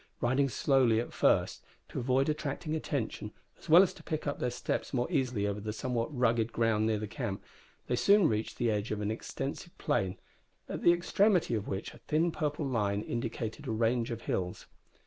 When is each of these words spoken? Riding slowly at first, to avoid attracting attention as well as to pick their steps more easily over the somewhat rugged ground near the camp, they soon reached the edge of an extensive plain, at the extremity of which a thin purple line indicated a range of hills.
Riding 0.19 0.49
slowly 0.49 0.99
at 0.99 1.13
first, 1.13 1.63
to 1.89 1.99
avoid 1.99 2.27
attracting 2.27 2.75
attention 2.75 3.31
as 3.59 3.69
well 3.69 3.83
as 3.83 3.93
to 3.93 4.01
pick 4.01 4.23
their 4.23 4.49
steps 4.49 4.95
more 4.95 5.05
easily 5.11 5.45
over 5.45 5.59
the 5.59 5.71
somewhat 5.71 6.09
rugged 6.11 6.51
ground 6.51 6.87
near 6.87 6.97
the 6.97 7.05
camp, 7.07 7.43
they 7.85 7.95
soon 7.95 8.27
reached 8.27 8.57
the 8.57 8.71
edge 8.71 8.89
of 8.89 8.99
an 8.99 9.11
extensive 9.11 9.77
plain, 9.77 10.17
at 10.67 10.81
the 10.81 10.91
extremity 10.91 11.53
of 11.53 11.67
which 11.67 11.93
a 11.93 11.99
thin 11.99 12.31
purple 12.31 12.65
line 12.65 13.03
indicated 13.03 13.67
a 13.67 13.71
range 13.71 14.09
of 14.09 14.21
hills. 14.23 14.65